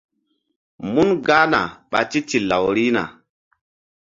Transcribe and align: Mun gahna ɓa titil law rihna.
Mun 0.93 1.09
gahna 1.27 1.59
ɓa 1.89 1.99
titil 2.09 2.43
law 2.49 2.63
rihna. 2.75 3.03